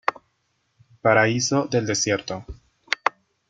Paraíso 1.03 1.67
del 1.69 1.85
desierto. 1.85 2.43